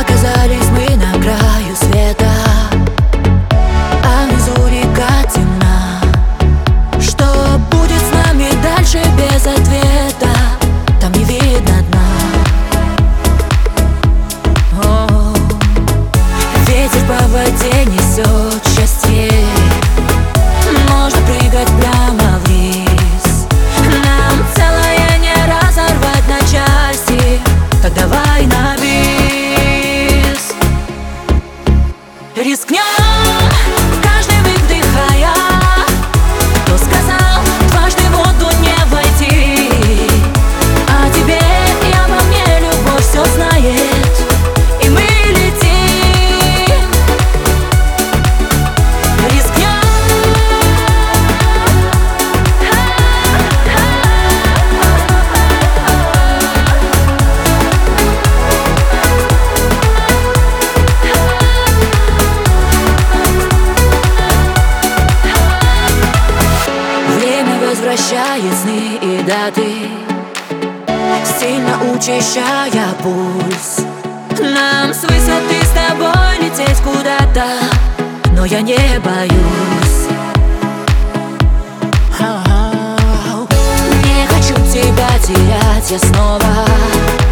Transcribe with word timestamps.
Оказались 0.00 0.68
мы 0.72 0.94
на 0.96 1.12
краю 1.22 1.74
света. 1.74 2.30
А 4.04 4.26
внизу 4.26 4.68
река 4.68 5.22
темна. 5.32 6.00
Что 7.00 7.58
будет 7.70 8.00
с 8.00 8.12
нами 8.12 8.48
дальше 8.62 9.00
без 9.16 9.46
ответа? 9.46 10.32
Там 11.00 11.12
не 11.12 11.24
видно 11.24 11.82
дна. 11.88 12.08
О 14.82 14.84
-о 14.84 15.08
-о. 15.08 15.36
Ветер 16.66 17.02
по 17.08 17.26
воде 17.28 17.84
несет 17.86 18.65
Яркие 68.46 68.52
сны 68.52 68.98
и 69.02 69.22
даты. 69.22 69.88
Сильно 71.40 71.78
учащая 71.92 72.92
пульс. 73.02 73.84
Нам 74.38 74.92
с 74.92 75.02
высоты 75.02 75.62
с 75.62 75.70
тобой 75.70 76.38
лететь 76.38 76.80
куда-то 76.82 77.46
Но 78.32 78.44
я 78.44 78.60
не 78.60 78.76
боюсь. 79.00 80.06
Не 84.04 84.26
хочу 84.28 84.54
тебя 84.70 85.08
терять 85.26 85.90
я 85.90 85.98
снова 85.98 87.25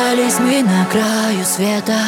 Оказались 0.00 0.38
мы 0.40 0.62
на 0.62 0.86
краю 0.86 1.44
света 1.44 1.98